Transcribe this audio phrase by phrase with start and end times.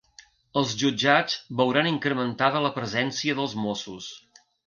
[0.61, 4.09] Els jutjats veuran incrementada la presència dels Mossos